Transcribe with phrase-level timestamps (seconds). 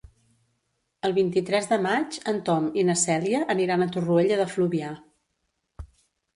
[1.09, 4.93] El vint-i-tres de maig en Tom i na Cèlia aniran a Torroella de Fluvià.